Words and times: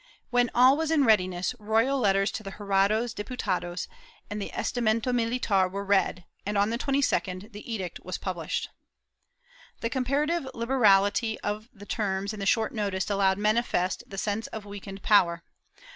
When 0.31 0.49
all 0.55 0.77
was 0.77 0.89
in 0.89 1.03
readiness, 1.05 1.53
royal 1.59 1.99
letters 1.99 2.31
to 2.31 2.41
the 2.41 2.53
Jurados, 2.53 3.13
Diputados 3.13 3.87
and 4.31 4.41
Estamento 4.41 5.13
Militar 5.13 5.69
were 5.71 5.85
read 5.85 6.25
and, 6.43 6.57
on 6.57 6.71
the 6.71 6.79
22d, 6.79 7.51
the 7.51 7.71
edict 7.71 7.99
was 8.03 8.17
published. 8.17 8.69
The 9.81 9.91
comparative 9.91 10.49
liberality 10.55 11.39
of 11.41 11.69
the 11.71 11.85
terms 11.85 12.33
and 12.33 12.41
the 12.41 12.47
short 12.47 12.73
notice 12.73 13.11
allowed 13.11 13.37
manifest 13.37 14.03
the 14.07 14.17
sense 14.17 14.47
of 14.47 14.65
weakened 14.65 15.03
power. 15.03 15.43